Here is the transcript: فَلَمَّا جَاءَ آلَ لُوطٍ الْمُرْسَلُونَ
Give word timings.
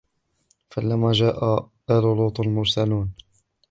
فَلَمَّا 0.69 1.11
جَاءَ 1.11 1.69
آلَ 1.91 2.01
لُوطٍ 2.03 2.39
الْمُرْسَلُونَ 2.39 3.13